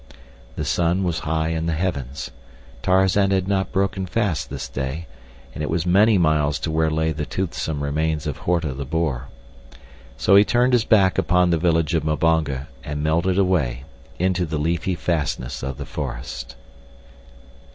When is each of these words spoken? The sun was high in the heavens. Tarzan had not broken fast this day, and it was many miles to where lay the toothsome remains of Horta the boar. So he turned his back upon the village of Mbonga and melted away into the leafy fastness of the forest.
The 0.55 0.65
sun 0.65 1.03
was 1.03 1.19
high 1.29 1.49
in 1.49 1.67
the 1.67 1.73
heavens. 1.75 2.31
Tarzan 2.81 3.29
had 3.29 3.47
not 3.47 3.71
broken 3.71 4.07
fast 4.07 4.49
this 4.49 4.67
day, 4.67 5.05
and 5.53 5.61
it 5.61 5.69
was 5.69 5.85
many 5.85 6.17
miles 6.17 6.57
to 6.61 6.71
where 6.71 6.89
lay 6.89 7.11
the 7.11 7.27
toothsome 7.27 7.83
remains 7.83 8.25
of 8.25 8.37
Horta 8.37 8.73
the 8.73 8.83
boar. 8.83 9.27
So 10.17 10.35
he 10.37 10.43
turned 10.43 10.73
his 10.73 10.85
back 10.85 11.19
upon 11.19 11.51
the 11.51 11.59
village 11.59 11.93
of 11.93 12.01
Mbonga 12.03 12.67
and 12.83 13.03
melted 13.03 13.37
away 13.37 13.83
into 14.17 14.47
the 14.47 14.57
leafy 14.57 14.95
fastness 14.95 15.61
of 15.61 15.77
the 15.77 15.85
forest. 15.85 16.55